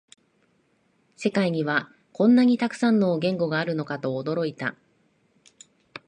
[1.15, 4.75] 世界にはこんなにたくさんの言語があるのかと驚いた